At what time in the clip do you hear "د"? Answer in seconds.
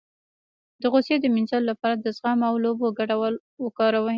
0.81-0.83, 1.19-1.25, 1.97-2.05